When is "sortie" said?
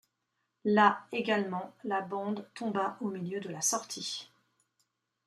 3.61-4.31